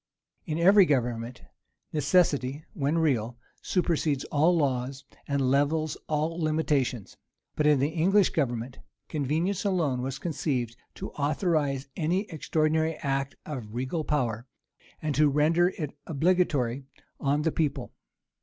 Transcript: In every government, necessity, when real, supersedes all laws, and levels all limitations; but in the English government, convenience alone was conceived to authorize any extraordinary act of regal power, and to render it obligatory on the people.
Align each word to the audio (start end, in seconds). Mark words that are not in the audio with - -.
In 0.47 0.57
every 0.57 0.87
government, 0.87 1.43
necessity, 1.93 2.65
when 2.73 2.97
real, 2.97 3.37
supersedes 3.61 4.23
all 4.31 4.57
laws, 4.57 5.05
and 5.27 5.51
levels 5.51 5.95
all 6.07 6.41
limitations; 6.41 7.17
but 7.55 7.67
in 7.67 7.77
the 7.77 7.89
English 7.89 8.31
government, 8.31 8.79
convenience 9.09 9.63
alone 9.63 10.01
was 10.01 10.17
conceived 10.17 10.75
to 10.95 11.11
authorize 11.11 11.87
any 11.95 12.21
extraordinary 12.31 12.95
act 13.03 13.35
of 13.45 13.75
regal 13.75 14.03
power, 14.03 14.47
and 15.03 15.13
to 15.13 15.29
render 15.29 15.69
it 15.77 15.95
obligatory 16.07 16.87
on 17.19 17.43
the 17.43 17.51
people. 17.51 17.93